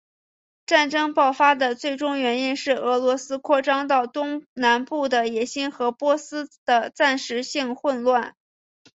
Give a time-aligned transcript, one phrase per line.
[0.65, 8.35] 战争爆发的最终原因是俄罗斯扩张到东南部的野心和波斯的暂时性混乱。